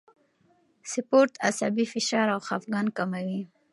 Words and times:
سپورت 0.91 1.33
عصبي 1.49 1.85
فشار 1.93 2.27
او 2.35 2.39
خپګان 2.47 2.87
کموي. 2.97 3.41